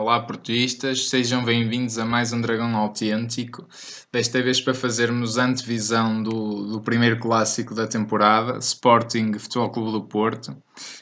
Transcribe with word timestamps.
Olá, 0.00 0.18
portistas, 0.18 1.10
sejam 1.10 1.44
bem-vindos 1.44 1.98
a 1.98 2.06
mais 2.06 2.32
um 2.32 2.40
Dragão 2.40 2.74
Autêntico. 2.74 3.68
Desta 4.10 4.42
vez 4.42 4.58
para 4.58 4.72
fazermos 4.72 5.36
antevisão 5.36 6.22
do, 6.22 6.68
do 6.68 6.80
primeiro 6.80 7.20
clássico 7.20 7.74
da 7.74 7.86
temporada, 7.86 8.56
Sporting 8.60 9.34
Futebol 9.34 9.68
Clube 9.68 9.92
do 9.92 10.02
Porto, 10.04 10.56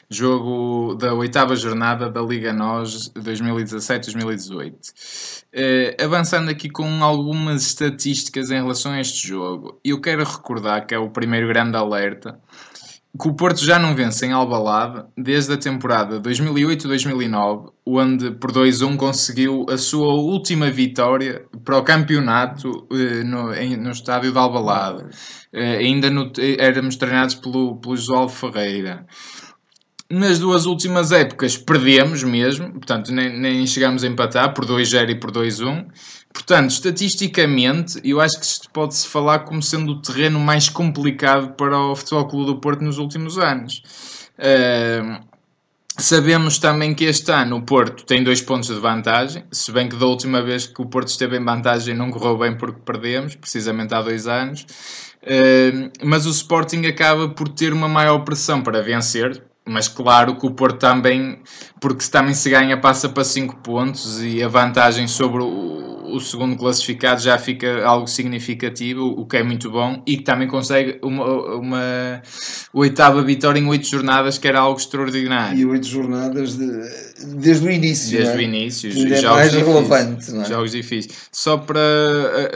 jogo 0.09 0.95
da 0.95 1.13
oitava 1.13 1.55
jornada 1.55 2.09
da 2.09 2.21
Liga 2.21 2.51
NOS 2.51 3.09
2017-2018. 3.13 5.45
Eh, 5.53 5.95
avançando 5.97 6.49
aqui 6.49 6.69
com 6.69 7.01
algumas 7.01 7.67
estatísticas 7.67 8.51
em 8.51 8.55
relação 8.55 8.91
a 8.91 8.99
este 8.99 9.25
jogo, 9.25 9.79
eu 9.81 10.01
quero 10.01 10.25
recordar 10.25 10.85
que 10.85 10.93
é 10.93 10.99
o 10.99 11.09
primeiro 11.09 11.47
grande 11.47 11.77
alerta 11.77 12.37
que 13.17 13.27
o 13.27 13.33
Porto 13.33 13.63
já 13.63 13.79
não 13.79 13.95
vence 13.95 14.25
em 14.25 14.31
Albalade 14.31 15.03
desde 15.17 15.53
a 15.53 15.57
temporada 15.57 16.21
2008-2009, 16.21 17.71
onde 17.85 18.31
por 18.31 18.51
2-1 18.51 18.97
conseguiu 18.97 19.65
a 19.69 19.77
sua 19.77 20.13
última 20.13 20.69
vitória 20.69 21.45
para 21.65 21.77
o 21.77 21.83
campeonato 21.83 22.87
eh, 22.91 23.23
no, 23.23 23.53
em, 23.53 23.75
no 23.75 23.89
estádio 23.89 24.31
de 24.31 24.37
Albalade. 24.37 25.05
Eh, 25.51 25.77
ainda 25.77 26.09
no, 26.09 26.31
éramos 26.59 26.97
treinados 26.97 27.35
pelo, 27.35 27.77
pelo 27.77 27.97
João 27.97 28.29
Ferreira. 28.29 29.05
Nas 30.11 30.39
duas 30.39 30.65
últimas 30.65 31.11
épocas 31.11 31.57
perdemos 31.57 32.23
mesmo, 32.23 32.71
portanto 32.73 33.11
nem, 33.11 33.39
nem 33.39 33.65
chegámos 33.67 34.03
a 34.03 34.07
empatar 34.07 34.53
por 34.53 34.65
2-0 34.65 35.09
e 35.09 35.15
por 35.15 35.31
2-1. 35.31 35.87
Portanto, 36.31 36.69
estatisticamente, 36.69 37.99
eu 38.03 38.21
acho 38.21 38.39
que 38.39 38.45
isto 38.45 38.69
pode-se 38.71 39.07
falar 39.07 39.39
como 39.39 39.61
sendo 39.61 39.93
o 39.93 40.01
terreno 40.01 40.39
mais 40.39 40.69
complicado 40.69 41.55
para 41.55 41.77
o 41.77 41.95
Futebol 41.95 42.27
Clube 42.27 42.45
do 42.45 42.59
Porto 42.59 42.83
nos 42.83 42.97
últimos 42.97 43.37
anos. 43.37 43.81
Uh, 44.37 45.19
sabemos 45.97 46.59
também 46.59 46.93
que 46.93 47.05
este 47.05 47.31
ano 47.31 47.57
o 47.57 47.61
Porto 47.63 48.05
tem 48.05 48.23
dois 48.23 48.41
pontos 48.41 48.69
de 48.69 48.79
vantagem, 48.79 49.43
se 49.51 49.71
bem 49.71 49.89
que 49.89 49.95
da 49.95 50.05
última 50.05 50.41
vez 50.41 50.67
que 50.67 50.81
o 50.81 50.85
Porto 50.85 51.07
esteve 51.07 51.35
em 51.37 51.43
vantagem 51.43 51.95
não 51.95 52.11
correu 52.11 52.37
bem 52.37 52.55
porque 52.55 52.79
perdemos, 52.85 53.35
precisamente 53.35 53.93
há 53.93 54.01
dois 54.01 54.27
anos. 54.27 54.65
Uh, 55.23 55.91
mas 56.03 56.25
o 56.27 56.29
Sporting 56.29 56.85
acaba 56.85 57.27
por 57.29 57.49
ter 57.49 57.73
uma 57.73 57.89
maior 57.89 58.19
pressão 58.19 58.61
para 58.61 58.81
vencer, 58.81 59.43
mas 59.65 59.87
claro 59.87 60.35
que 60.35 60.45
o 60.45 60.51
Porto 60.51 60.79
também, 60.79 61.39
porque 61.79 62.05
também 62.07 62.33
se 62.33 62.49
ganha, 62.49 62.79
passa 62.79 63.09
para 63.09 63.23
5 63.23 63.57
pontos 63.57 64.21
e 64.21 64.41
a 64.41 64.47
vantagem 64.47 65.07
sobre 65.07 65.43
o, 65.43 65.89
o 66.11 66.19
segundo 66.19 66.57
classificado 66.57 67.21
já 67.21 67.37
fica 67.37 67.85
algo 67.85 68.07
significativo, 68.07 69.05
o 69.05 69.25
que 69.25 69.37
é 69.37 69.43
muito 69.43 69.69
bom, 69.69 70.01
e 70.05 70.17
que 70.17 70.23
também 70.23 70.47
consegue 70.47 70.99
uma, 71.03 71.55
uma 71.55 72.21
oitava 72.73 73.21
vitória 73.21 73.59
em 73.59 73.67
oito 73.67 73.87
jornadas, 73.87 74.37
que 74.37 74.47
era 74.47 74.59
algo 74.59 74.79
extraordinário. 74.79 75.57
E 75.57 75.65
oito 75.65 75.87
jornadas 75.87 76.57
de, 76.57 76.67
desde 77.35 77.67
o 77.67 77.71
início. 77.71 78.17
Desde 78.17 78.33
é? 78.33 78.37
o 78.37 78.41
início, 78.41 78.89
é 78.89 79.21
jogos 79.21 79.23
mais 79.23 79.51
difíceis, 79.51 79.67
relevante. 79.67 80.31
Não 80.31 80.41
é? 80.41 80.45
Jogos 80.45 80.71
difíceis. 80.71 81.29
Só 81.31 81.57
para 81.57 81.79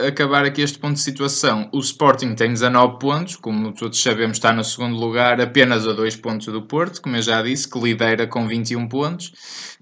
acabar 0.06 0.44
aqui 0.44 0.62
este 0.62 0.78
ponto 0.78 0.94
de 0.94 1.00
situação, 1.00 1.68
o 1.72 1.78
Sporting 1.78 2.34
tem 2.34 2.50
19 2.50 2.98
pontos, 2.98 3.36
como 3.36 3.72
todos 3.72 4.02
sabemos, 4.02 4.36
está 4.36 4.52
no 4.52 4.64
segundo 4.64 4.96
lugar, 4.96 5.40
apenas 5.40 5.86
a 5.86 5.92
dois 5.92 6.16
pontos 6.16 6.46
do 6.46 6.62
Porto, 6.62 7.00
como 7.04 7.16
eu 7.16 7.22
já 7.22 7.40
disse, 7.42 7.68
que 7.68 7.78
lidera 7.78 8.26
com 8.26 8.48
21 8.48 8.88
pontos 8.88 9.32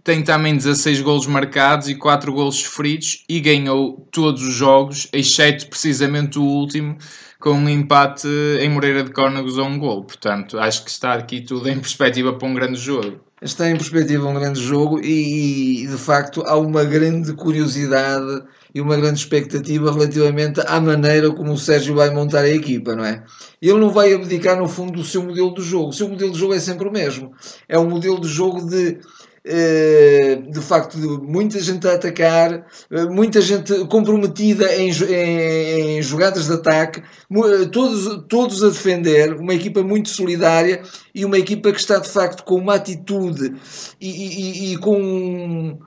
tem 0.05 0.23
também 0.23 0.56
16 0.56 1.01
golos 1.01 1.27
marcados 1.27 1.89
e 1.89 1.95
4 1.95 2.33
golos 2.33 2.56
sofridos 2.56 3.25
e 3.29 3.39
ganhou 3.41 4.09
todos 4.11 4.42
os 4.42 4.55
jogos, 4.55 5.09
exceto 5.12 5.69
precisamente 5.69 6.39
o 6.39 6.42
último, 6.42 6.98
com 7.39 7.53
um 7.53 7.69
empate 7.69 8.27
em 8.61 8.69
Moreira 8.69 9.05
de 9.05 9.12
Córnegos 9.12 9.59
a 9.59 9.62
um 9.62 9.79
gol. 9.79 10.05
Portanto, 10.05 10.59
acho 10.59 10.84
que 10.84 10.91
está 10.91 11.14
aqui 11.14 11.41
tudo 11.41 11.69
em 11.69 11.79
perspectiva 11.81 12.33
para 12.33 12.48
um 12.48 12.55
grande 12.55 12.79
jogo. 12.79 13.20
Está 13.43 13.69
em 13.69 13.77
perspectiva 13.77 14.29
um 14.29 14.35
grande 14.35 14.62
jogo 14.62 15.01
e, 15.01 15.85
de 15.85 15.98
facto, 15.98 16.43
há 16.47 16.57
uma 16.57 16.85
grande 16.85 17.33
curiosidade 17.33 18.45
e 18.73 18.80
uma 18.80 18.97
grande 18.97 19.19
expectativa 19.19 19.91
relativamente 19.91 20.61
à 20.64 20.80
maneira 20.80 21.29
como 21.33 21.52
o 21.52 21.58
Sérgio 21.58 21.97
vai 21.97 22.11
montar 22.11 22.45
a 22.45 22.48
equipa, 22.48 22.95
não 22.95 23.05
é? 23.05 23.25
Ele 23.61 23.81
não 23.81 23.91
vai 23.91 24.14
abdicar, 24.14 24.57
no 24.57 24.69
fundo, 24.69 24.92
do 24.92 25.05
seu 25.05 25.25
modelo 25.25 25.52
de 25.55 25.63
jogo. 25.63 25.89
O 25.89 25.92
seu 25.92 26.08
modelo 26.08 26.31
de 26.31 26.39
jogo 26.39 26.55
é 26.55 26.61
sempre 26.61 26.86
o 26.86 26.92
mesmo. 26.92 27.33
É 27.69 27.77
um 27.77 27.91
modelo 27.91 28.20
de 28.20 28.29
jogo 28.29 28.64
de 28.64 29.01
eh, 29.45 30.41
de 30.52 30.61
facto 30.61 30.96
muita 31.23 31.58
gente 31.61 31.86
a 31.89 31.95
atacar, 31.95 32.67
eh, 32.90 33.05
muita 33.07 33.40
gente 33.40 33.86
comprometida 33.86 34.74
em, 34.77 34.90
em, 34.90 35.98
em, 35.98 36.02
jogadas 36.02 36.46
de 36.46 36.52
ataque, 36.52 37.01
eh, 37.01 37.67
todos, 37.73 38.24
todos 38.29 38.63
a 38.63 38.68
defender, 38.68 39.35
uma 39.35 39.55
equipa 39.55 39.83
muito 39.83 40.11
solidária 40.11 40.83
e 41.14 41.24
uma 41.24 41.39
equipa 41.39 41.73
que 41.73 41.80
está 41.80 41.98
de 41.98 42.08
facto 42.08 42.45
com 42.45 42.57
uma 42.57 42.74
atitude 42.74 43.55
e, 44.01 44.08
e, 44.08 44.73
e 44.73 44.77
com 44.79 45.79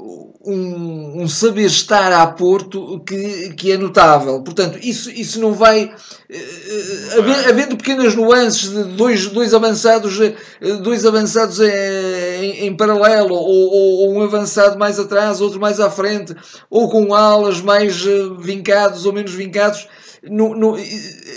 um, 0.00 1.22
um, 1.22 1.28
saber 1.28 1.64
estar 1.64 2.12
a 2.12 2.26
Porto 2.26 3.00
que, 3.00 3.52
que 3.54 3.72
é 3.72 3.76
notável. 3.76 4.40
Portanto, 4.42 4.78
isso, 4.80 5.10
isso 5.10 5.40
não 5.40 5.52
vai. 5.52 5.86
Uh, 5.86 7.48
havendo 7.48 7.76
pequenas 7.76 8.14
nuances 8.14 8.70
de 8.70 8.84
dois, 8.94 9.26
dois 9.26 9.52
avançados, 9.52 10.20
eh, 10.20 10.34
dois 10.82 11.04
avançados 11.04 11.58
em, 11.60 12.66
em, 12.66 12.76
paralelo, 12.76 13.34
ou, 13.34 13.72
ou, 13.72 14.12
um 14.12 14.22
avançado 14.22 14.78
mais 14.78 14.98
atrás, 14.98 15.40
outro 15.40 15.60
mais 15.60 15.80
à 15.80 15.90
frente, 15.90 16.34
ou 16.70 16.88
com 16.88 17.12
alas 17.14 17.60
mais 17.60 18.04
vincados 18.38 19.04
ou 19.04 19.12
menos 19.12 19.32
vincados, 19.32 19.88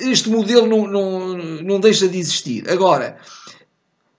este 0.09 0.29
modelo 0.29 0.67
não, 0.67 0.87
não, 0.87 1.37
não 1.63 1.79
deixa 1.79 2.07
de 2.07 2.19
existir. 2.19 2.69
Agora, 2.69 3.17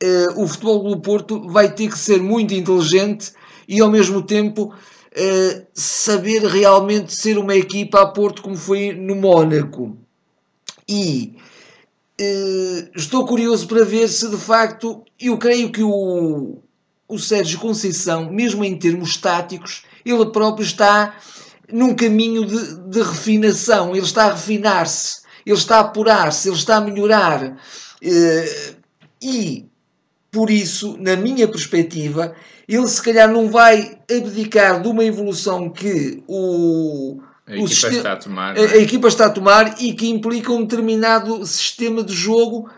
uh, 0.02 0.42
o 0.42 0.48
futebol 0.48 0.90
do 0.90 1.00
Porto 1.00 1.48
vai 1.48 1.70
ter 1.72 1.88
que 1.88 1.98
ser 1.98 2.20
muito 2.20 2.54
inteligente 2.54 3.32
e 3.68 3.80
ao 3.80 3.90
mesmo 3.90 4.22
tempo 4.22 4.74
uh, 5.12 5.66
saber 5.74 6.44
realmente 6.44 7.14
ser 7.14 7.38
uma 7.38 7.54
equipa 7.54 8.02
a 8.02 8.06
Porto 8.06 8.42
como 8.42 8.56
foi 8.56 8.92
no 8.92 9.16
Mónaco. 9.16 9.96
E 10.88 11.36
uh, 12.20 12.90
estou 12.94 13.26
curioso 13.26 13.66
para 13.66 13.84
ver 13.84 14.08
se 14.08 14.28
de 14.28 14.36
facto, 14.36 15.04
eu 15.20 15.38
creio 15.38 15.70
que 15.70 15.82
o, 15.82 16.58
o 17.08 17.18
Sérgio 17.18 17.58
Conceição, 17.58 18.30
mesmo 18.30 18.64
em 18.64 18.76
termos 18.76 19.16
táticos, 19.16 19.84
ele 20.04 20.26
próprio 20.26 20.64
está 20.64 21.16
num 21.70 21.94
caminho 21.94 22.44
de, 22.44 22.76
de 22.90 23.02
refinação, 23.02 23.90
ele 23.94 24.04
está 24.04 24.24
a 24.24 24.32
refinar-se, 24.32 25.22
ele 25.46 25.56
está 25.56 25.76
a 25.76 25.80
apurar-se, 25.80 26.48
ele 26.48 26.56
está 26.56 26.76
a 26.76 26.80
melhorar. 26.80 27.56
Uh, 28.02 28.76
e 29.22 29.71
por 30.32 30.50
isso, 30.50 30.96
na 30.98 31.14
minha 31.14 31.46
perspectiva, 31.46 32.34
ele 32.66 32.88
se 32.88 33.02
calhar 33.02 33.30
não 33.30 33.50
vai 33.50 33.98
abdicar 34.10 34.80
de 34.80 34.88
uma 34.88 35.04
evolução 35.04 35.68
que 35.68 36.24
o, 36.26 37.20
a 37.46 37.52
equipa, 37.52 37.68
sistema, 37.68 37.96
está 37.96 38.12
a, 38.12 38.16
tomar, 38.16 38.58
a, 38.58 38.60
a 38.60 38.76
equipa 38.78 39.08
está 39.08 39.26
a 39.26 39.30
tomar 39.30 39.82
e 39.82 39.92
que 39.92 40.08
implica 40.08 40.50
um 40.50 40.62
determinado 40.62 41.44
sistema 41.44 42.02
de 42.02 42.14
jogo 42.14 42.70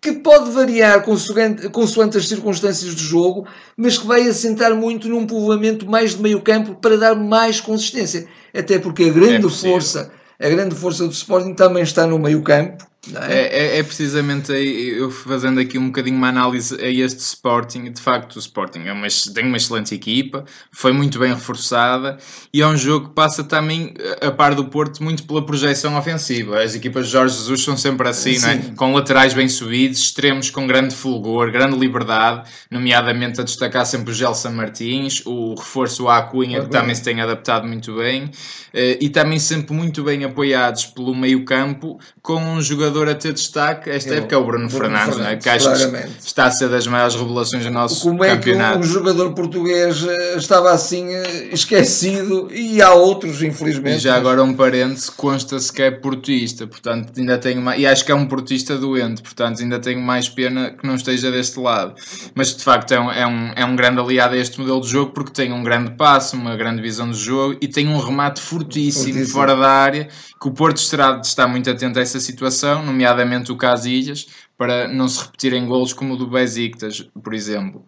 que 0.00 0.12
pode 0.12 0.50
variar 0.50 1.02
consoante, 1.02 1.68
consoante 1.68 2.16
as 2.16 2.26
circunstâncias 2.26 2.94
do 2.94 3.00
jogo, 3.02 3.46
mas 3.76 3.98
que 3.98 4.06
vai 4.06 4.26
assentar 4.26 4.74
muito 4.74 5.06
num 5.06 5.26
povoamento 5.26 5.86
mais 5.86 6.14
de 6.14 6.22
meio 6.22 6.40
campo 6.40 6.74
para 6.76 6.96
dar 6.96 7.14
mais 7.14 7.60
consistência. 7.60 8.26
Até 8.54 8.78
porque 8.78 9.04
a 9.04 9.10
grande 9.10 9.46
é 9.46 9.50
força, 9.50 10.10
a 10.40 10.48
grande 10.48 10.74
força 10.74 11.06
do 11.06 11.12
Sporting 11.12 11.52
também 11.52 11.82
está 11.82 12.06
no 12.06 12.18
meio 12.18 12.42
campo 12.42 12.86
é? 13.28 13.34
É, 13.34 13.76
é, 13.76 13.78
é? 13.78 13.82
precisamente 13.82 14.52
aí, 14.52 14.96
eu 14.98 15.10
fazendo 15.10 15.60
aqui 15.60 15.78
um 15.78 15.86
bocadinho 15.86 16.16
uma 16.16 16.28
análise 16.28 16.74
a 16.80 16.88
este 16.88 17.20
Sporting. 17.20 17.90
De 17.92 18.00
facto, 18.00 18.36
o 18.36 18.38
Sporting 18.38 18.80
é 18.86 18.92
uma, 18.92 19.06
tem 19.34 19.46
uma 19.46 19.56
excelente 19.56 19.94
equipa, 19.94 20.44
foi 20.70 20.92
muito 20.92 21.18
bem 21.18 21.32
reforçada 21.32 22.18
e 22.52 22.62
é 22.62 22.66
um 22.66 22.76
jogo 22.76 23.08
que 23.08 23.14
passa 23.14 23.44
também, 23.44 23.94
a 24.20 24.30
par 24.30 24.54
do 24.54 24.64
Porto, 24.66 25.02
muito 25.02 25.24
pela 25.24 25.44
projeção 25.44 25.96
ofensiva. 25.96 26.62
As 26.62 26.74
equipas 26.74 27.06
de 27.06 27.12
Jorge 27.12 27.36
Jesus 27.36 27.62
são 27.62 27.76
sempre 27.76 28.08
assim, 28.08 28.36
é? 28.44 28.74
com 28.76 28.92
laterais 28.92 29.34
bem 29.34 29.48
subidos, 29.48 29.98
extremos 29.98 30.50
com 30.50 30.66
grande 30.66 30.94
fulgor, 30.94 31.50
grande 31.50 31.76
liberdade, 31.78 32.48
nomeadamente 32.70 33.40
a 33.40 33.44
destacar 33.44 33.84
sempre 33.86 34.12
o 34.12 34.14
Gelson 34.14 34.50
Martins, 34.50 35.22
o 35.26 35.54
reforço 35.54 36.08
à 36.08 36.22
Cunha, 36.22 36.62
que 36.62 36.70
também 36.70 36.94
se 36.94 37.02
tem 37.02 37.20
adaptado 37.20 37.66
muito 37.66 37.96
bem, 37.96 38.30
eh, 38.72 38.98
e 39.00 39.08
também 39.08 39.38
sempre 39.38 39.74
muito 39.74 40.02
bem 40.02 40.24
apoiados 40.24 40.86
pelo 40.86 41.14
meio-campo, 41.14 41.98
com 42.22 42.36
um 42.36 42.60
jogador 42.62 42.93
jogador 42.94 43.08
a 43.08 43.14
ter 43.14 43.32
destaque 43.32 43.90
esta 43.90 44.10
eu, 44.10 44.18
época 44.18 44.34
é 44.34 44.38
o 44.38 44.44
Bruno, 44.44 44.68
Bruno 44.68 44.84
Fernandes, 44.84 45.16
Fernandes 45.16 45.42
que 45.42 45.48
acho 45.48 45.64
claramente. 45.66 46.12
que 46.18 46.26
está 46.26 46.46
a 46.46 46.50
ser 46.50 46.68
das 46.68 46.86
maiores 46.86 47.14
revelações 47.16 47.64
do 47.64 47.70
nosso 47.70 48.00
Como 48.00 48.20
campeonato. 48.20 48.44
Como 48.44 48.62
é 48.62 48.72
que 48.72 48.78
um 48.78 48.82
jogador 48.82 49.32
português 49.32 50.06
eh, 50.06 50.36
estava 50.36 50.70
assim 50.70 51.12
eh, 51.12 51.48
esquecido 51.52 52.48
e 52.52 52.80
há 52.80 52.92
outros, 52.94 53.42
infelizmente. 53.42 53.96
E 53.96 53.98
já 53.98 54.14
agora 54.14 54.42
um 54.42 54.54
parente, 54.54 55.10
consta-se 55.12 55.72
que 55.72 55.82
é 55.82 55.90
portista, 55.90 56.66
portanto 56.66 57.12
ainda 57.18 57.36
tenho 57.38 57.60
mais, 57.60 57.80
e 57.80 57.86
acho 57.86 58.04
que 58.04 58.12
é 58.12 58.14
um 58.14 58.26
portista 58.26 58.76
doente, 58.76 59.22
portanto 59.22 59.60
ainda 59.60 59.78
tenho 59.78 60.00
mais 60.00 60.28
pena 60.28 60.70
que 60.70 60.86
não 60.86 60.94
esteja 60.94 61.30
deste 61.30 61.58
lado. 61.58 61.94
Mas 62.34 62.54
de 62.54 62.62
facto 62.62 62.92
é 62.92 63.00
um, 63.00 63.10
é 63.10 63.26
um, 63.26 63.52
é 63.56 63.64
um 63.64 63.74
grande 63.74 64.00
aliado 64.00 64.34
a 64.34 64.38
este 64.38 64.60
modelo 64.60 64.80
de 64.80 64.88
jogo 64.88 65.12
porque 65.12 65.32
tem 65.32 65.52
um 65.52 65.62
grande 65.62 65.92
passo, 65.92 66.36
uma 66.36 66.56
grande 66.56 66.80
visão 66.80 67.10
de 67.10 67.18
jogo 67.18 67.56
e 67.60 67.66
tem 67.66 67.88
um 67.88 67.98
remate 67.98 68.40
fortíssimo, 68.40 69.04
fortíssimo. 69.04 69.26
fora 69.26 69.56
da 69.56 69.68
área 69.68 70.08
que 70.44 70.48
o 70.48 70.52
Porto 70.52 70.76
estará, 70.76 71.20
está 71.24 71.48
muito 71.48 71.70
atento 71.70 71.98
a 71.98 72.02
essa 72.02 72.20
situação, 72.20 72.83
nomeadamente 72.84 73.50
o 73.50 73.56
Casilhas, 73.56 74.26
para 74.56 74.86
não 74.86 75.08
se 75.08 75.20
repetirem 75.20 75.66
golos 75.66 75.92
como 75.92 76.14
o 76.14 76.16
do 76.16 76.28
Besiktas, 76.28 77.04
por 77.22 77.34
exemplo. 77.34 77.84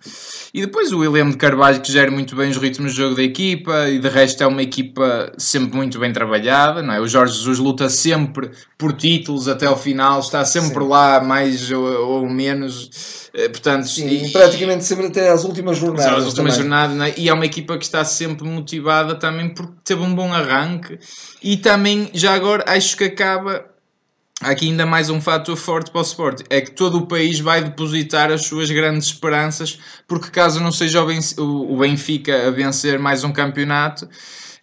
E 0.53 0.61
depois 0.61 0.91
o 0.91 0.99
William 0.99 1.31
de 1.31 1.37
Carvalho, 1.37 1.81
que 1.81 1.93
gera 1.93 2.11
muito 2.11 2.35
bem 2.35 2.51
os 2.51 2.57
ritmos 2.57 2.93
de 2.93 2.99
jogo 2.99 3.15
da 3.15 3.23
equipa, 3.23 3.89
e 3.89 4.01
de 4.01 4.09
resto 4.09 4.43
é 4.43 4.47
uma 4.47 4.63
equipa 4.63 5.33
sempre 5.39 5.77
muito 5.77 5.99
bem 6.01 6.13
trabalhada, 6.13 6.83
não 6.83 6.95
é? 6.95 7.01
O 7.01 7.07
Jorge 7.07 7.35
Jesus 7.35 7.59
luta 7.61 7.89
sempre 7.89 8.51
por 8.77 8.93
títulos 8.93 9.47
até 9.47 9.67
ao 9.67 9.77
final, 9.77 10.19
está 10.19 10.45
sempre 10.45 10.83
Sim. 10.83 10.89
lá, 10.89 11.21
mais 11.21 11.71
ou, 11.71 11.85
ou 11.85 12.29
menos. 12.29 13.31
Eh, 13.33 13.49
portanto, 13.49 13.87
Sim, 13.87 14.09
e, 14.09 14.33
praticamente 14.33 14.85
sempre 14.85 15.07
até 15.07 15.31
às 15.31 15.45
últimas 15.45 15.79
jornadas. 15.79 16.25
Às 16.25 16.25
últimas 16.25 16.57
jornadas, 16.57 17.01
é? 17.01 17.15
e 17.17 17.29
é 17.29 17.33
uma 17.33 17.47
equipa 17.47 17.79
que 17.79 17.85
está 17.85 18.05
sempre 18.05 18.49
motivada 18.49 19.15
também 19.15 19.51
porque 19.51 19.75
teve 19.85 20.03
um 20.03 20.13
bom 20.15 20.33
arranque 20.33 20.99
e 21.41 21.57
também, 21.57 22.11
já 22.13 22.35
agora, 22.35 22.65
acho 22.67 22.97
que 22.97 23.05
acaba 23.05 23.76
aqui 24.41 24.69
ainda 24.69 24.85
mais 24.85 25.11
um 25.11 25.21
fator 25.21 25.57
forte 25.57 25.91
para 25.91 26.01
o 26.01 26.05
Sport, 26.05 26.43
é 26.51 26.61
que 26.61 26.71
todo 26.71 26.99
o 26.99 27.07
país 27.07 27.41
vai 27.41 27.63
depositar 27.63 28.31
as 28.31 28.45
suas 28.45 28.71
grandes 28.71 29.09
esperanças, 29.09 29.79
porque 30.07 30.31
caso 30.31 30.61
não 30.61 30.73
seja 30.73 31.03
o 31.03 31.77
Benfica 31.79 32.49
a 32.49 32.51
vencer 32.51 32.99
mais 32.99 33.25
um 33.25 33.33
campeonato, 33.33 34.09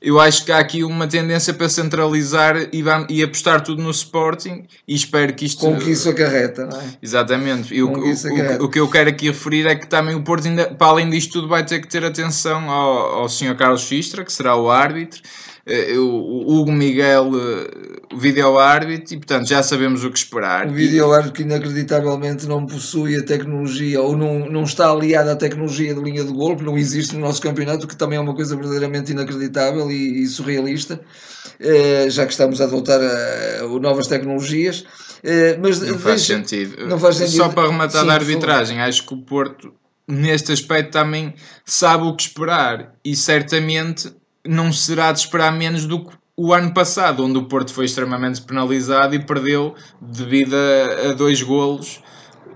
eu 0.04 0.20
acho 0.20 0.44
que 0.44 0.52
há 0.52 0.60
aqui 0.60 0.84
uma 0.84 1.08
tendência 1.08 1.54
para 1.54 1.70
centralizar 1.70 2.58
e, 2.74 2.84
e 3.10 3.24
apostar 3.24 3.62
tudo 3.62 3.81
no 3.81 3.90
Sporting 3.90 4.68
e 4.86 4.94
espero 4.94 5.34
que 5.34 5.46
isto... 5.46 5.62
Com 5.62 5.78
que 5.78 5.92
isso 5.92 6.10
acarreta, 6.10 6.66
não 6.66 6.78
é? 6.78 6.84
Exatamente. 7.02 7.74
E 7.74 7.81
o, 7.81 7.94
que 7.94 8.00
o, 8.02 8.66
o, 8.66 8.70
que 8.70 8.80
eu 8.81 8.90
quero 8.90 9.10
aqui 9.10 9.28
referir 9.28 9.66
é 9.66 9.75
que 9.75 9.88
também 9.88 10.14
o 10.14 10.22
Porto, 10.22 10.46
ainda, 10.46 10.66
para 10.66 10.88
além 10.88 11.10
disto 11.10 11.31
tudo, 11.31 11.48
vai 11.48 11.66
ter 11.66 11.80
que 11.80 11.88
ter 11.88 12.04
atenção 12.04 12.70
ao, 12.70 13.22
ao 13.22 13.30
Sr. 13.30 13.56
Carlos 13.56 13.86
Fistra, 13.86 14.25
que 14.25 14.34
será 14.34 14.58
o 14.58 14.70
árbitro, 14.70 15.22
o 15.65 16.60
Hugo 16.60 16.71
Miguel, 16.71 17.31
eh, 17.36 18.13
o 18.13 18.18
vídeo-árbitro, 18.18 19.13
e 19.13 19.18
portanto 19.18 19.48
já 19.48 19.63
sabemos 19.63 20.04
o 20.04 20.12
que 20.12 20.18
esperar. 20.18 20.68
O 20.68 20.74
vídeo-árbitro 20.74 21.31
que 21.31 21.42
inacreditavelmente 21.44 22.45
não 22.48 22.65
possui 22.65 23.15
a 23.15 23.24
tecnologia 23.24 24.01
ou 24.01 24.18
não, 24.18 24.39
não 24.50 24.63
está 24.63 24.89
aliado 24.89 25.30
à 25.30 25.36
tecnologia 25.38 25.94
de 25.94 26.01
linha 26.01 26.24
de 26.24 26.33
gol, 26.33 26.57
que 26.57 26.63
não 26.63 26.77
existe 26.77 27.15
no 27.15 27.21
nosso 27.21 27.42
campeonato, 27.42 27.88
que 27.88 27.95
também 27.95 28.18
é 28.18 28.21
uma 28.21 28.36
coisa 28.36 28.57
verdadeiramente 28.57 29.13
inacreditável 29.13 29.89
e, 29.89 30.24
e 30.24 30.27
surrealista, 30.27 31.00
eh, 31.62 32.10
já 32.10 32.25
que 32.25 32.33
estamos 32.33 32.60
a 32.60 32.65
adotar 32.65 33.00
novas 33.81 34.07
tecnologias. 34.07 34.83
mas 35.62 35.80
não 35.80 35.98
faz, 35.98 36.24
sentido. 36.24 36.88
não 36.88 37.00
faz 37.00 37.15
sentido. 37.15 37.38
Só 37.38 37.48
para 37.48 37.69
rematar 37.69 38.01
Sim, 38.01 38.07
da 38.07 38.13
arbitragem, 38.13 38.81
acho 38.81 39.07
que 39.07 39.13
o 39.13 39.18
Porto 39.18 39.74
neste 40.06 40.51
aspecto 40.51 40.92
também 40.92 41.33
sabe 41.65 42.04
o 42.04 42.13
que 42.13 42.24
esperar 42.24 42.94
e 43.06 43.15
certamente 43.15 44.12
não 44.45 44.72
será 44.72 45.12
de 45.12 45.19
esperar 45.19 45.51
menos 45.51 45.86
do 45.86 46.06
que 46.06 46.16
o 46.36 46.54
ano 46.54 46.74
passado, 46.74 47.24
onde 47.24 47.38
o 47.38 47.45
Porto 47.45 47.74
foi 47.74 47.86
extremamente 47.86 48.42
penalizado 48.42 49.16
e 49.16 49.24
perdeu 49.24 49.75
devido 50.01 50.56
a, 50.56 51.10
a 51.10 51.13
dois 51.13 51.42
golos 51.42 52.01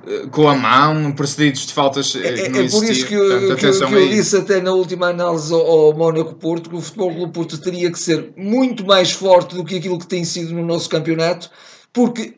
eh, 0.08 0.28
com 0.32 0.50
a 0.50 0.56
mão, 0.56 1.12
precedidos 1.12 1.66
de 1.68 1.74
faltas. 1.74 2.16
Eh, 2.16 2.20
é, 2.20 2.40
é, 2.40 2.66
é 2.66 2.70
por 2.70 2.84
isso 2.84 3.06
que 3.06 3.14
eu, 3.14 3.48
Portanto, 3.48 3.60
que, 3.60 3.66
eu, 3.66 3.88
que 3.88 3.94
eu 3.94 4.10
disse 4.10 4.38
até 4.38 4.62
na 4.62 4.72
última 4.72 5.10
análise 5.10 5.54
ao, 5.54 5.62
ao 5.62 5.94
Mónaco 5.94 6.34
Porto 6.36 6.70
que 6.70 6.76
o 6.76 6.82
Futebol 6.82 7.14
do 7.14 7.30
Porto 7.30 7.58
teria 7.60 7.92
que 7.92 8.00
ser 8.00 8.34
muito 8.36 8.86
mais 8.86 9.12
forte 9.12 9.56
do 9.56 9.64
que 9.64 9.78
aquilo 9.78 10.00
que 10.00 10.08
tem 10.08 10.26
sido 10.26 10.54
no 10.54 10.66
nosso 10.66 10.90
campeonato, 10.90 11.50
porque 11.94 12.36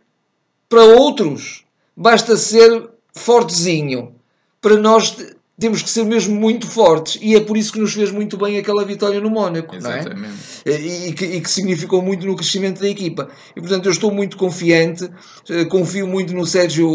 para 0.68 0.84
outros 0.84 1.64
basta 1.96 2.36
ser 2.36 2.90
fortezinho. 3.14 4.14
Para 4.62 4.76
nós 4.76 5.16
temos 5.60 5.82
que 5.82 5.90
ser 5.90 6.06
mesmo 6.06 6.36
muito 6.36 6.68
fortes 6.68 7.20
e 7.22 7.36
é 7.36 7.40
por 7.40 7.58
isso 7.58 7.74
que 7.74 7.80
nos 7.80 7.94
fez 7.94 8.12
muito 8.12 8.38
bem 8.38 8.58
aquela 8.58 8.86
vitória 8.86 9.20
no 9.20 9.30
Mónaco, 9.30 9.76
Exatamente. 9.76 10.20
não 10.66 10.74
é? 10.74 10.80
E, 10.80 11.14
que, 11.14 11.26
e 11.26 11.42
que 11.42 11.50
significou 11.50 12.02
muito 12.02 12.26
no 12.26 12.36
crescimento 12.36 12.80
da 12.82 12.88
equipa. 12.88 13.30
E 13.56 13.60
portanto 13.60 13.86
eu 13.86 13.92
estou 13.92 14.12
muito 14.12 14.38
confiante, 14.38 15.10
eh, 15.50 15.66
confio 15.66 16.08
muito 16.08 16.34
no 16.34 16.46
Sérgio 16.46 16.88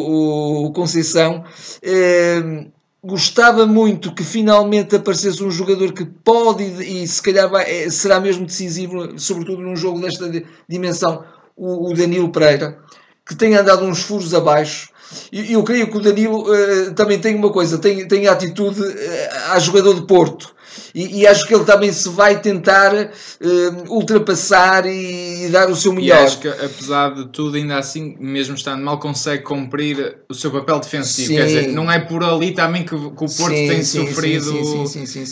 Conceição. 0.74 1.44
Eh, 1.82 2.66
gostava 3.04 3.66
muito 3.66 4.14
que 4.14 4.24
finalmente 4.24 4.96
aparecesse 4.96 5.44
um 5.44 5.50
jogador 5.50 5.92
que 5.92 6.06
pode 6.06 6.64
e, 6.64 7.06
se 7.06 7.22
calhar 7.22 7.50
vai, 7.50 7.64
eh, 7.70 7.90
será 7.90 8.18
mesmo 8.18 8.46
decisivo, 8.46 9.18
sobretudo 9.18 9.60
num 9.60 9.76
jogo 9.76 10.00
desta 10.00 10.30
dimensão, 10.66 11.22
o, 11.54 11.90
o 11.90 11.94
Danilo 11.94 12.30
Pereira, 12.30 12.78
que 13.26 13.34
tem 13.34 13.54
andado 13.54 13.84
uns 13.84 14.02
furos 14.02 14.34
abaixo 14.34 14.88
e 15.30 15.52
eu 15.52 15.62
creio 15.62 15.90
que 15.90 15.96
o 15.96 16.00
Danilo 16.00 16.42
uh, 16.42 16.94
também 16.94 17.18
tem 17.18 17.34
uma 17.34 17.52
coisa, 17.52 17.78
tem, 17.78 18.06
tem 18.08 18.26
atitude 18.26 18.80
uh, 18.80 19.52
a 19.52 19.58
jogador 19.58 19.94
de 19.94 20.06
Porto. 20.06 20.54
E, 20.94 21.22
e, 21.22 21.26
acho 21.26 21.44
que 21.48 21.52
ele 21.52 21.64
também 21.64 21.92
se 21.92 22.08
vai 22.08 22.40
tentar 22.40 22.94
uh, 22.94 23.92
ultrapassar 23.92 24.86
e, 24.86 25.46
e, 25.46 25.48
dar 25.48 25.68
o 25.68 25.74
seu 25.74 25.92
melhor. 25.92 26.20
E 26.20 26.24
acho 26.24 26.38
que, 26.38 26.46
apesar 26.46 27.12
de 27.14 27.26
tudo, 27.30 27.56
ainda 27.56 27.78
assim, 27.78 28.16
mesmo 28.20 28.54
estando 28.54 28.80
mal, 28.80 29.00
consegue 29.00 29.42
cumprir 29.42 30.18
o 30.28 30.34
seu 30.34 30.52
papel 30.52 30.78
defensivo. 30.78 31.26
Sim. 31.26 31.36
Quer 31.36 31.46
dizer, 31.46 31.68
não 31.72 31.90
é 31.90 31.98
por 31.98 32.22
ali 32.22 32.52
também 32.52 32.84
que, 32.84 32.90
que 32.90 32.96
o 32.96 33.10
Porto 33.10 33.32
sim, 33.32 33.68
tem 33.68 33.82
sim, 33.82 34.06
sofrido, 34.06 34.54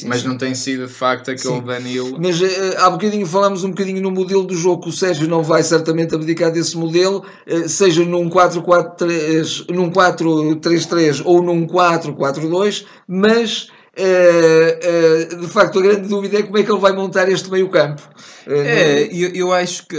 mas 0.07 0.25
não 0.25 0.37
tem 0.37 0.53
sido 0.53 0.89
de 0.89 0.93
facto 0.93 1.31
aquele 1.31 1.61
Danilo. 1.61 2.19
Mas 2.21 2.41
uh, 2.41 2.47
há 2.79 2.91
bocadinho 2.91 3.25
falamos 3.25 3.63
um 3.63 3.69
bocadinho 3.69 4.03
no 4.03 4.11
modelo 4.11 4.43
do 4.43 4.57
jogo, 4.57 4.89
o 4.89 4.93
Sérgio 4.93 5.29
não 5.29 5.45
vai 5.45 5.63
certamente 5.63 6.13
abdicar 6.13 6.51
desse 6.51 6.77
modelo, 6.77 7.25
uh, 7.47 7.69
seja 7.69 8.05
num 8.05 8.29
4-4-3, 8.29 9.73
num 9.73 9.93
4-3-3 9.93 11.23
ou 11.25 11.41
num 11.41 11.69
4-4-2, 11.69 12.85
mas 13.07 13.69
Uh, 13.99 15.35
uh, 15.35 15.41
de 15.43 15.49
facto, 15.49 15.79
a 15.79 15.83
grande 15.83 16.09
dúvida 16.09 16.39
é 16.39 16.43
como 16.43 16.57
é 16.57 16.63
que 16.63 16.71
ele 16.71 16.81
vai 16.81 16.93
montar 16.93 17.29
este 17.29 17.51
meio-campo. 17.51 18.03
Uh, 18.47 18.53
é, 18.53 19.03
eu, 19.13 19.31
eu 19.35 19.53
acho 19.53 19.87
que 19.87 19.97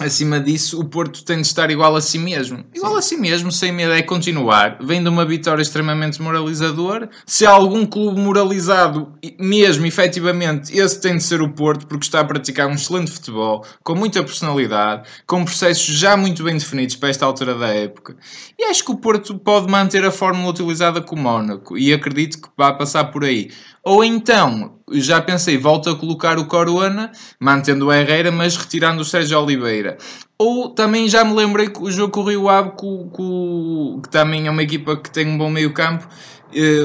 acima 0.00 0.40
disso, 0.40 0.80
o 0.80 0.84
Porto 0.84 1.24
tem 1.24 1.40
de 1.40 1.46
estar 1.46 1.70
igual 1.70 1.94
a 1.96 2.00
si 2.00 2.18
mesmo. 2.18 2.64
Igual 2.74 2.92
Sim. 2.92 2.98
a 2.98 3.02
si 3.02 3.16
mesmo, 3.16 3.52
sem 3.52 3.72
medo, 3.72 3.92
é 3.92 4.02
continuar. 4.02 4.78
Vem 4.80 5.02
de 5.02 5.08
uma 5.08 5.24
vitória 5.24 5.62
extremamente 5.62 6.20
moralizadora. 6.22 7.10
Se 7.26 7.44
há 7.46 7.50
algum 7.50 7.84
clube 7.84 8.20
moralizado, 8.20 9.12
mesmo, 9.38 9.86
efetivamente, 9.86 10.76
esse 10.76 11.00
tem 11.00 11.16
de 11.16 11.22
ser 11.22 11.42
o 11.42 11.52
Porto, 11.52 11.86
porque 11.86 12.04
está 12.04 12.20
a 12.20 12.24
praticar 12.24 12.68
um 12.68 12.74
excelente 12.74 13.10
futebol, 13.10 13.64
com 13.82 13.94
muita 13.94 14.22
personalidade, 14.22 15.08
com 15.26 15.44
processos 15.44 15.94
já 15.94 16.16
muito 16.16 16.42
bem 16.44 16.54
definidos 16.54 16.96
para 16.96 17.08
esta 17.08 17.26
altura 17.26 17.54
da 17.54 17.68
época. 17.68 18.16
E 18.58 18.64
acho 18.64 18.84
que 18.84 18.92
o 18.92 18.96
Porto 18.96 19.38
pode 19.38 19.70
manter 19.70 20.04
a 20.04 20.10
fórmula 20.10 20.50
utilizada 20.50 21.00
com 21.00 21.16
o 21.16 21.18
Mónaco, 21.18 21.76
e 21.76 21.92
acredito 21.92 22.40
que 22.40 22.48
vai 22.56 22.76
passar 22.76 23.04
por 23.04 23.24
aí. 23.24 23.50
Ou 23.84 24.04
então, 24.04 24.77
já 24.92 25.20
pensei, 25.20 25.58
volto 25.58 25.90
a 25.90 25.96
colocar 25.96 26.38
o 26.38 26.46
Corona, 26.46 27.12
mantendo 27.38 27.86
o 27.86 27.92
Herrera, 27.92 28.30
mas 28.30 28.56
retirando 28.56 29.02
o 29.02 29.04
Sérgio 29.04 29.40
Oliveira. 29.40 29.98
Ou 30.38 30.68
também 30.68 31.08
já 31.08 31.24
me 31.24 31.34
lembrei 31.34 31.68
que 31.68 31.82
o 31.82 31.90
jogo 31.90 32.12
com 32.12 32.20
o 32.20 32.28
Rio 32.28 32.48
Ave, 32.48 32.72
que 32.72 34.08
também 34.08 34.46
é 34.46 34.50
uma 34.50 34.62
equipa 34.62 34.96
que 34.96 35.10
tem 35.10 35.26
um 35.26 35.36
bom 35.36 35.50
meio 35.50 35.72
campo, 35.72 36.06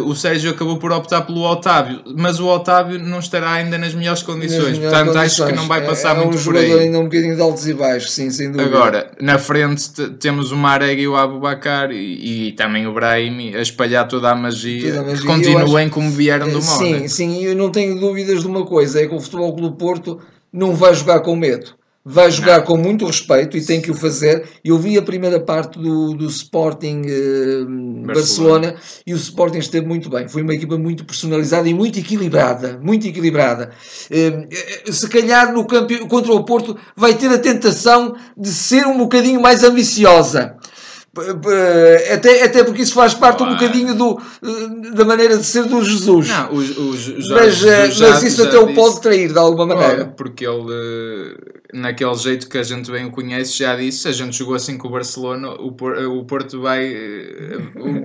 o 0.04 0.14
Sérgio 0.14 0.52
acabou 0.52 0.78
por 0.78 0.92
optar 0.92 1.22
pelo 1.22 1.42
Otávio, 1.42 2.02
mas 2.18 2.40
o 2.40 2.48
Otávio 2.48 3.00
não 3.00 3.20
estará 3.20 3.54
ainda 3.54 3.78
nas 3.78 3.94
melhores 3.94 4.22
condições, 4.22 4.70
nas 4.70 4.78
melhores 4.78 4.90
portanto 4.90 5.14
condições. 5.14 5.42
acho 5.42 5.46
que 5.46 5.54
não 5.54 5.68
vai 5.68 5.86
passar 5.86 6.18
é, 6.18 6.22
é 6.22 6.26
muito 6.26 6.38
um 6.38 6.44
por 6.44 6.58
aí. 6.58 6.80
ainda 6.80 7.00
um 7.00 7.04
bocadinho 7.04 7.36
de 7.36 7.42
altos 7.42 7.68
e 7.68 7.74
baixos, 7.74 8.12
sim, 8.12 8.30
sem 8.30 8.52
dúvida. 8.52 8.70
Agora, 8.70 9.12
na 9.22 9.38
frente 9.38 9.90
temos 10.20 10.52
o 10.52 10.58
Marega 10.58 11.02
e 11.02 11.08
o 11.08 11.16
Abubacar 11.16 11.92
e, 11.92 12.50
e 12.50 12.52
também 12.54 12.86
o 12.86 12.94
Brahim 12.94 13.56
a 13.56 13.62
espalhar 13.62 14.08
toda 14.08 14.32
a 14.32 14.36
magia, 14.36 14.90
toda 14.90 15.00
a 15.00 15.04
magia. 15.04 15.22
que 15.22 15.26
continuem 15.26 15.86
acho, 15.86 15.94
como 15.94 16.10
vieram 16.10 16.48
do 16.48 16.62
Mónaco. 16.62 16.84
Sim, 16.84 17.08
sim, 17.08 17.44
eu 17.44 17.56
não 17.56 17.70
tenho 17.72 17.98
dúvidas 18.00 18.42
de 18.42 18.48
uma 18.48 18.66
coisa, 18.66 19.02
é 19.02 19.08
que 19.08 19.16
o 19.16 19.20
Futebol 19.20 19.56
Clube 19.56 19.78
Porto 19.78 20.20
não 20.52 20.76
vai 20.76 20.94
jogar 20.94 21.22
com 21.22 21.36
medo 21.36 21.74
vai 22.06 22.30
jogar 22.30 22.60
não. 22.60 22.66
com 22.66 22.78
muito 22.78 23.06
respeito 23.06 23.56
e 23.56 23.66
tem 23.66 23.82
que 23.82 23.90
o 23.90 23.94
fazer. 23.94 24.48
Eu 24.64 24.78
vi 24.78 24.98
a 24.98 25.02
primeira 25.02 25.40
parte 25.40 25.80
do, 25.80 26.14
do 26.14 26.26
Sporting 26.28 27.02
uh, 27.02 28.06
Barcelona. 28.06 28.72
Barcelona. 28.72 28.76
e 29.08 29.14
o 29.14 29.18
Sporting 29.18 29.60
esteve 29.60 29.86
muito 29.86 30.10
bem. 30.10 30.28
Foi 30.28 30.42
uma 30.42 30.54
equipa 30.54 30.78
muito 30.78 31.06
personalizada 31.06 31.68
e 31.70 31.74
muito 31.74 31.98
equilibrada. 31.98 32.80
Muito 32.82 33.08
equilibrada. 33.08 33.72
Uh, 34.12 34.92
se 34.92 35.08
calhar 35.08 35.54
no 35.54 35.66
campo 35.66 36.08
contra 36.08 36.34
o 36.34 36.44
Porto 36.44 36.78
vai 36.96 37.14
ter 37.14 37.30
a 37.30 37.38
tentação 37.38 38.16
de 38.38 38.50
ser 38.50 38.86
um 38.86 38.98
bocadinho 38.98 39.42
mais 39.42 39.64
ambiciosa. 39.64 40.58
Até, 42.12 42.44
até 42.44 42.64
porque 42.64 42.82
isso 42.82 42.96
faz 42.96 43.14
parte 43.14 43.44
um 43.44 43.50
bocadinho 43.50 43.94
do, 43.94 44.20
da 44.96 45.06
maneira 45.06 45.38
de 45.38 45.44
ser 45.44 45.66
do 45.66 45.84
Jesus. 45.84 46.28
Não, 46.28 46.52
o, 46.52 46.56
o, 46.56 46.60
o 46.60 46.94
mas, 47.30 47.56
Jesus 47.56 48.00
mas 48.00 48.24
isso 48.24 48.42
até 48.42 48.58
o 48.58 48.74
pode 48.74 49.00
trair 49.00 49.32
de 49.32 49.38
alguma 49.38 49.76
maneira. 49.76 50.06
porque 50.18 50.44
ele, 50.44 51.38
naquele 51.72 52.16
jeito 52.16 52.50
que 52.50 52.58
a 52.58 52.64
gente 52.64 52.90
bem 52.90 53.06
o 53.06 53.12
conhece, 53.12 53.60
já 53.60 53.76
disse: 53.76 54.08
a 54.08 54.12
gente 54.12 54.36
jogou 54.36 54.56
assim 54.56 54.76
com 54.76 54.88
o 54.88 54.92
Barcelona, 54.92 55.50
o, 55.50 55.68
o 56.18 56.26
Porto 56.26 56.60
vai. 56.60 56.92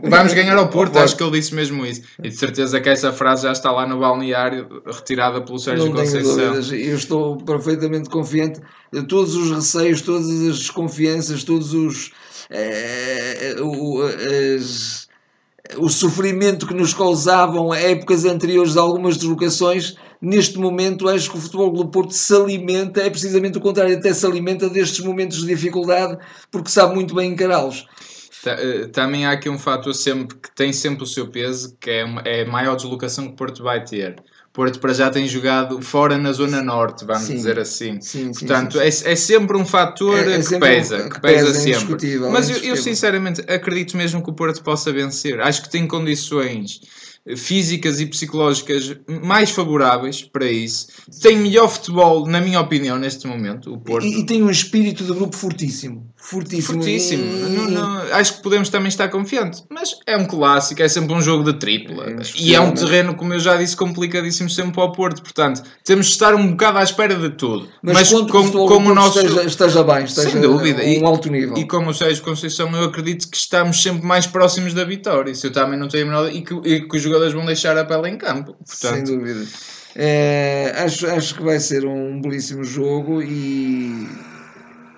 Vamos 0.02 0.34
ganhar 0.34 0.58
ao 0.58 0.68
Porto, 0.68 0.98
acho 0.98 1.16
que 1.16 1.22
ele 1.22 1.32
disse 1.32 1.54
mesmo 1.54 1.86
isso. 1.86 2.02
E 2.22 2.28
de 2.28 2.36
certeza 2.36 2.78
que 2.78 2.90
essa 2.90 3.10
frase 3.10 3.44
já 3.44 3.52
está 3.52 3.72
lá 3.72 3.86
no 3.86 4.00
balneário, 4.00 4.82
retirada 4.84 5.40
pelo 5.40 5.58
Sérgio 5.58 5.86
Não 5.86 5.94
Conceição. 5.94 6.36
Tenho 6.36 6.52
dúvidas. 6.52 6.72
Eu 6.72 6.96
estou 6.96 7.38
perfeitamente 7.38 8.10
confiante. 8.10 8.60
Todos 9.08 9.34
os 9.34 9.50
receios, 9.50 10.02
todas 10.02 10.28
as 10.28 10.58
desconfianças, 10.58 11.42
todos 11.42 11.72
os 11.72 12.12
o, 13.61 14.00
as, 14.02 15.09
o 15.76 15.88
sofrimento 15.88 16.67
que 16.67 16.75
nos 16.75 16.95
causavam 16.95 17.75
épocas 17.75 18.25
anteriores 18.25 18.73
de 18.73 18.78
algumas 18.78 19.17
deslocações, 19.17 19.97
neste 20.21 20.59
momento 20.59 21.09
acho 21.09 21.31
que 21.31 21.37
o 21.37 21.40
Futebol 21.40 21.73
do 21.73 21.88
Porto 21.88 22.12
se 22.12 22.35
alimenta, 22.35 23.02
é 23.02 23.11
precisamente 23.11 23.59
o 23.59 23.61
contrário, 23.61 23.97
até 23.97 24.12
se 24.12 24.25
alimenta 24.25 24.69
destes 24.69 25.05
momentos 25.05 25.40
de 25.40 25.47
dificuldade, 25.47 26.19
porque 26.50 26.71
sabe 26.71 26.95
muito 26.95 27.14
bem 27.14 27.33
encará-los. 27.33 27.87
Eh, 28.47 28.87
também 28.88 29.26
há 29.26 29.33
aqui 29.33 29.49
um 29.49 29.59
fator 29.59 29.95
sempre 29.95 30.37
que 30.37 30.55
tem 30.55 30.73
sempre 30.73 31.02
o 31.02 31.07
seu 31.07 31.28
peso, 31.28 31.76
que 31.81 31.90
é, 31.90 32.05
é 32.25 32.43
a 32.43 32.47
maior 32.50 32.76
deslocação 32.76 33.26
que 33.26 33.33
o 33.33 33.37
Porto 33.37 33.62
vai 33.62 33.85
ter. 33.85 34.17
Porto 34.52 34.81
para 34.81 34.93
já 34.93 35.11
tem 35.11 35.28
jogado 35.28 35.81
fora 35.83 36.19
na 36.19 36.33
zona 36.33 36.62
norte, 36.62 37.05
vamos 37.05 37.23
sim, 37.23 37.35
dizer 37.35 37.59
assim. 37.59 38.00
Sim, 38.00 38.33
Portanto, 38.33 38.78
sim, 38.78 38.90
sim. 38.90 39.07
É, 39.07 39.12
é, 39.12 39.17
sempre 39.17 39.57
um 39.57 39.64
fator 39.64 40.19
é, 40.19 40.35
é 40.35 40.43
que, 40.43 40.59
pesa, 40.59 41.02
que, 41.02 41.11
que 41.11 41.21
pesa, 41.21 41.47
pesa 41.47 41.71
é 41.71 41.75
sempre. 41.75 42.19
Mas 42.31 42.50
eu, 42.50 42.57
eu, 42.59 42.76
sinceramente 42.76 43.40
acredito 43.43 43.97
mesmo 43.97 44.23
que 44.23 44.31
o 44.31 44.33
Porto 44.33 44.62
possa 44.62 44.93
vencer. 44.93 45.40
Acho 45.40 45.62
que 45.62 45.71
tem 45.71 45.87
condições 45.87 46.81
físicas 47.37 48.00
e 48.00 48.06
psicológicas 48.06 48.96
mais 49.22 49.50
favoráveis 49.50 50.22
para 50.22 50.46
isso. 50.46 50.88
Tem 51.20 51.37
melhor 51.37 51.68
futebol, 51.68 52.26
na 52.26 52.40
minha 52.40 52.60
opinião, 52.60 52.98
neste 52.98 53.26
momento, 53.26 53.75
o 53.75 53.78
Porto. 53.78 54.06
E, 54.06 54.20
e 54.20 54.26
tem 54.26 54.42
um 54.42 54.50
espírito 54.50 55.04
de 55.04 55.12
grupo 55.12 55.37
fortíssimo. 55.37 56.08
Fortíssimo. 56.16 56.78
Fortíssimo. 56.78 57.22
E... 57.25 57.50
Não, 57.50 57.70
não, 57.70 58.14
acho 58.14 58.37
que 58.37 58.42
podemos 58.42 58.68
também 58.68 58.88
estar 58.88 59.08
confiantes. 59.08 59.64
Mas 59.70 59.96
é 60.06 60.16
um 60.16 60.26
clássico, 60.26 60.82
é 60.82 60.88
sempre 60.88 61.14
um 61.14 61.22
jogo 61.22 61.44
de 61.44 61.58
tripla. 61.58 62.10
É 62.10 62.16
e 62.37 62.54
é 62.54 62.60
um 62.60 62.72
terreno, 62.72 63.14
como 63.14 63.34
eu 63.34 63.40
já 63.40 63.56
disse, 63.56 63.76
complicadíssimo 63.76 64.50
sempre 64.50 64.72
para 64.72 64.84
o 64.84 64.92
Porto. 64.92 65.22
Portanto, 65.22 65.62
temos 65.84 66.06
de 66.06 66.12
estar 66.12 66.34
um 66.34 66.50
bocado 66.50 66.78
à 66.78 66.82
espera 66.82 67.14
de 67.14 67.30
tudo. 67.30 67.68
Mas, 67.82 68.12
mas 68.12 68.30
com, 68.30 68.50
como 68.50 68.90
o 68.90 68.94
nosso. 68.94 69.20
Esteja, 69.20 69.44
esteja 69.44 69.84
bem, 69.84 70.04
esteja 70.04 70.30
Sem 70.30 70.40
dúvida. 70.40 70.82
um 70.82 71.06
alto 71.06 71.30
nível. 71.30 71.56
E 71.56 71.66
como 71.66 71.90
o 71.90 71.94
Sérgio 71.94 72.22
Conceição, 72.22 72.70
eu 72.76 72.84
acredito 72.84 73.30
que 73.30 73.37
estamos 73.37 73.80
sempre 73.82 74.04
mais 74.04 74.26
próximos 74.26 74.75
da 74.75 74.84
vitória. 74.84 75.30
Isso 75.30 75.46
eu 75.46 75.52
também 75.52 75.78
não 75.78 75.88
tenho 75.88 76.04
a 76.04 76.08
menor. 76.08 76.34
E 76.34 76.42
que, 76.42 76.54
e 76.64 76.80
que 76.80 76.96
os 76.96 77.06
jogadores 77.08 77.34
vão 77.34 77.44
deixar 77.44 77.76
a 77.76 77.84
pele 77.84 78.08
em 78.08 78.16
campo. 78.16 78.54
Portanto, 78.54 78.94
Sem 78.94 79.04
dúvida. 79.04 79.46
É, 79.96 80.72
acho, 80.76 81.06
acho 81.08 81.34
que 81.34 81.42
vai 81.42 81.58
ser 81.58 81.84
um 81.84 82.20
belíssimo 82.20 82.62
jogo 82.62 83.22
e 83.22 84.06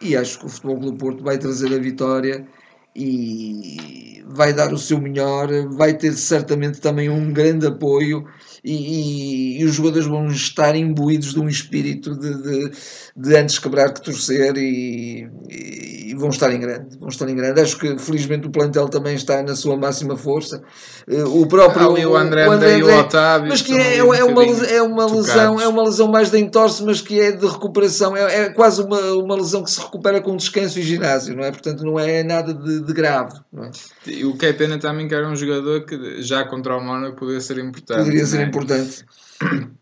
e 0.00 0.16
acho 0.16 0.38
que 0.38 0.46
o 0.46 0.48
Futebol 0.48 0.80
do 0.80 0.94
Porto 0.94 1.22
vai 1.22 1.36
trazer 1.36 1.74
a 1.74 1.78
vitória 1.78 2.46
e 2.94 4.22
vai 4.26 4.52
dar 4.52 4.72
o 4.72 4.78
seu 4.78 5.00
melhor, 5.00 5.48
vai 5.70 5.94
ter 5.94 6.12
certamente 6.12 6.80
também 6.80 7.08
um 7.08 7.32
grande 7.32 7.66
apoio 7.66 8.24
e, 8.62 8.72
e, 8.72 9.60
e 9.60 9.64
os 9.64 9.74
jogadores 9.74 10.06
vão 10.06 10.26
estar 10.26 10.76
imbuídos 10.76 11.32
de 11.32 11.40
um 11.40 11.48
espírito 11.48 12.14
de, 12.14 12.42
de, 12.42 12.72
de 13.16 13.36
antes 13.36 13.58
quebrar 13.58 13.92
que 13.92 14.02
torcer 14.02 14.56
e, 14.56 15.28
e, 15.48 16.14
vão 16.14 16.28
estar 16.28 16.52
em 16.52 16.60
grande, 16.60 16.98
vão 16.98 17.08
estar 17.08 17.28
em 17.28 17.34
grande. 17.34 17.60
Acho 17.60 17.78
que 17.78 17.98
felizmente 17.98 18.46
o 18.46 18.50
plantel 18.50 18.88
também 18.88 19.14
está 19.14 19.42
na 19.42 19.56
sua 19.56 19.76
máxima 19.76 20.16
força. 20.16 20.62
Eh, 21.08 21.24
o 21.24 21.46
próprio 21.46 21.90
Ali 21.90 22.04
o 22.04 22.16
André, 22.16 22.46
o 22.46 22.52
André, 22.52 22.74
André 22.74 22.78
e 22.78 22.82
o 22.82 22.98
Otávio, 22.98 23.48
mas 23.48 23.62
que 23.62 23.72
é, 23.72 23.96
é, 23.96 24.04
um 24.04 24.12
é 24.12 24.22
uma, 24.22 24.44
é 24.44 24.82
uma 24.82 25.06
lesão, 25.06 25.60
é 25.60 25.66
uma 25.66 25.82
lesão 25.84 26.08
mais 26.08 26.30
de 26.30 26.38
entorse, 26.38 26.84
mas 26.84 27.00
que 27.00 27.18
é 27.18 27.32
de 27.32 27.46
recuperação, 27.46 28.14
é, 28.14 28.42
é 28.42 28.48
quase 28.50 28.82
uma, 28.82 29.00
uma 29.14 29.36
lesão 29.36 29.64
que 29.64 29.70
se 29.70 29.80
recupera 29.80 30.20
com 30.20 30.36
descanso 30.36 30.78
e 30.78 30.82
ginásio, 30.82 31.34
não 31.34 31.44
é? 31.44 31.50
Portanto, 31.50 31.82
não 31.84 31.98
é 31.98 32.22
nada 32.22 32.52
de, 32.52 32.80
de 32.80 32.89
grave. 32.92 33.38
Não 33.52 33.64
é? 33.64 33.70
E 34.06 34.24
o 34.24 34.36
que 34.36 34.46
é 34.46 34.52
pena 34.52 34.78
também 34.78 35.08
que 35.08 35.14
era 35.14 35.28
um 35.28 35.36
jogador 35.36 35.84
que 35.84 36.22
já 36.22 36.44
contra 36.44 36.76
o 36.76 36.80
Mónaco 36.80 37.16
poderia 37.16 37.40
ser 37.40 37.58
importante. 37.58 37.98
Poderia 37.98 38.26
ser 38.26 38.40
é? 38.40 38.44
importante. 38.44 39.04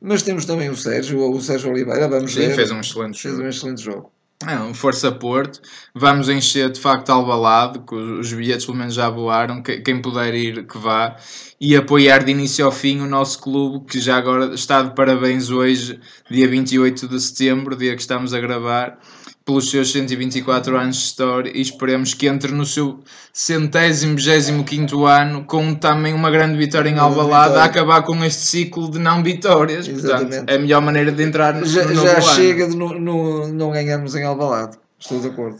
Mas 0.00 0.22
temos 0.22 0.44
também 0.44 0.70
o 0.70 0.76
Sérgio, 0.76 1.20
o 1.30 1.40
Sérgio 1.40 1.70
Oliveira, 1.70 2.08
vamos 2.08 2.32
Sim, 2.32 2.40
ver. 2.40 2.54
fez 2.54 2.70
um 2.70 2.80
excelente 2.80 3.20
fez 3.20 3.34
jogo. 3.34 3.44
um 3.44 3.48
excelente 3.48 3.82
jogo. 3.82 4.12
É, 4.46 4.56
um 4.60 4.72
Força 4.72 5.10
Porto, 5.10 5.60
vamos 5.92 6.28
encher 6.28 6.70
de 6.70 6.78
facto 6.78 7.10
Albalado, 7.10 7.80
que 7.80 7.92
os 7.92 8.32
bilhetes 8.32 8.66
pelo 8.66 8.78
menos 8.78 8.94
já 8.94 9.10
voaram, 9.10 9.60
quem 9.60 10.00
puder 10.00 10.32
ir 10.32 10.64
que 10.64 10.78
vá, 10.78 11.16
e 11.60 11.74
apoiar 11.74 12.22
de 12.22 12.30
início 12.30 12.64
ao 12.64 12.70
fim 12.70 13.00
o 13.00 13.06
nosso 13.08 13.40
clube, 13.40 13.84
que 13.86 14.00
já 14.00 14.16
agora 14.16 14.54
está 14.54 14.80
de 14.82 14.94
parabéns 14.94 15.50
hoje, 15.50 15.98
dia 16.30 16.46
28 16.46 17.08
de 17.08 17.20
setembro, 17.20 17.74
dia 17.74 17.96
que 17.96 18.00
estamos 18.00 18.32
a 18.32 18.38
gravar, 18.38 19.00
pelos 19.48 19.70
seus 19.70 19.90
124 19.92 20.76
anos 20.76 20.96
de 20.96 21.02
história 21.04 21.50
e 21.54 21.62
esperemos 21.62 22.12
que 22.12 22.26
entre 22.26 22.52
no 22.52 22.66
seu 22.66 23.00
centésimo, 23.32 24.14
vigésimo 24.14 24.62
quinto 24.62 25.06
ano 25.06 25.42
com 25.46 25.74
também 25.74 26.12
uma 26.12 26.30
grande 26.30 26.58
vitória 26.58 26.90
em 26.90 26.98
Alvalade 26.98 27.54
a 27.54 27.64
acabar 27.64 28.02
com 28.02 28.22
este 28.22 28.42
ciclo 28.42 28.90
de 28.90 28.98
não 28.98 29.22
vitórias. 29.22 29.88
Exatamente. 29.88 30.28
Portanto, 30.28 30.50
é 30.50 30.54
a 30.54 30.58
melhor 30.58 30.82
maneira 30.82 31.10
de 31.10 31.22
entrar 31.22 31.54
no, 31.54 31.64
já, 31.64 31.82
no 31.86 31.94
Já 31.94 32.20
chega 32.20 32.68
de 32.68 32.76
no, 32.76 32.98
no, 33.00 33.48
não 33.48 33.70
ganharmos 33.70 34.14
em 34.14 34.22
Alvalade. 34.22 34.76
Estou 34.98 35.18
de 35.18 35.28
acordo. 35.28 35.56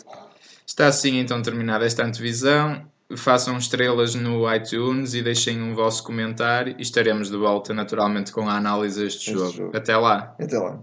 Está 0.67 0.89
assim 0.89 1.19
então 1.19 1.41
terminada 1.41 1.87
esta 1.87 2.05
antevisão. 2.05 2.83
Façam 3.17 3.57
estrelas 3.57 4.15
no 4.15 4.55
iTunes 4.55 5.15
e 5.15 5.23
deixem 5.23 5.63
um 5.63 5.75
vosso 5.75 6.05
comentário 6.05 6.75
e 6.79 6.83
estaremos 6.83 7.31
de 7.31 7.39
volta 7.39 7.73
naturalmente 7.73 8.33
com 8.33 8.51
a 8.51 8.55
análise 8.55 9.03
deste 9.03 9.33
jogo. 9.33 9.51
jogo. 9.51 9.75
Até 9.75 9.97
lá. 9.97 10.35
Até 10.39 10.59
lá. 10.59 10.79